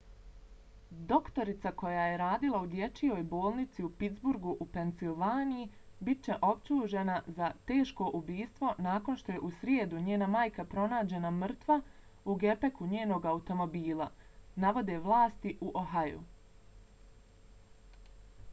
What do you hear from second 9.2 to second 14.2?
što je u srijedu njena majka pronađena mrtva u gepeku njenog automobila